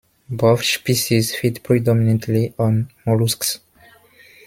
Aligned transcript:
Both 0.31 0.63
species 0.65 1.35
feed 1.35 1.63
predominantly 1.63 2.55
on 2.57 2.89
molluscs. 3.05 3.59